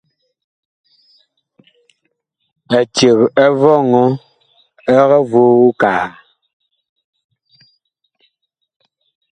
Eceg 2.79 3.17
ɛ 3.43 3.45
vɔŋɔ 3.61 4.03
ɛg 4.99 5.11
voo 5.31 5.65
kaa. 5.81 6.05